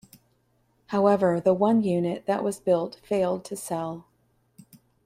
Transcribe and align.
However, 0.87 1.39
the 1.39 1.53
one 1.53 1.83
unit 1.83 2.25
that 2.25 2.43
was 2.43 2.59
built 2.59 2.95
failed 3.03 3.45
to 3.45 3.55
sell. 3.55 4.07